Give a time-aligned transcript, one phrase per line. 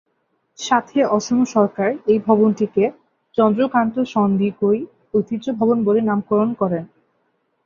[0.59, 2.83] সাথে অসম সরকার এই ভবনটিকে
[3.37, 4.77] চন্দ্রকান্ত সন্দিকৈ
[5.13, 6.83] ঐতিহ্য ভবন বলে নামকরণ করেন।